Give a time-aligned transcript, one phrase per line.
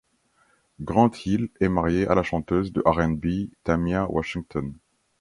[0.83, 4.73] Grant Hill est marié à la chanteuse de R&B Tamia Washington.